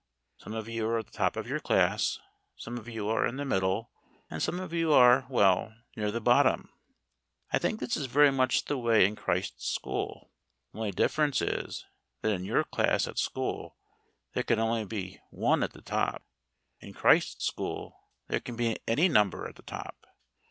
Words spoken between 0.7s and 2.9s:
are at the top of your class, some of